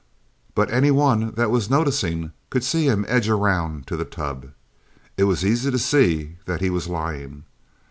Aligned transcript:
But 0.55 0.71
any 0.71 0.89
one 0.89 1.35
that 1.35 1.51
was 1.51 1.69
noticing 1.69 2.31
could 2.49 2.63
see 2.63 2.85
him 2.87 3.05
edge 3.07 3.29
around 3.29 3.85
to 3.85 3.95
the 3.95 4.03
tub. 4.03 4.47
It 5.15 5.25
was 5.25 5.45
easy 5.45 5.69
to 5.69 5.77
see 5.77 6.37
that 6.45 6.59
he 6.59 6.71
was 6.71 6.87
lying. 6.87 7.43